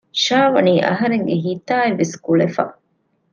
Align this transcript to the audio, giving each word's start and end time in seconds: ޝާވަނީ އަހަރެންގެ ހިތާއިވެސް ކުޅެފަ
ޝާވަނީ 0.23 0.73
އަހަރެންގެ 0.87 1.35
ހިތާއިވެސް 1.45 2.15
ކުޅެފަ 2.25 2.63